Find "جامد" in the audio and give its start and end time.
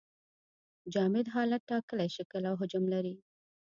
0.93-1.25